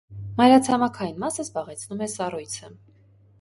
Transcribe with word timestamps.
Մայրացամաքային 0.37 1.19
մասը 1.25 1.43
զբաղեցնում 1.45 2.03
է 2.07 2.09
սառույցը։ 2.15 2.73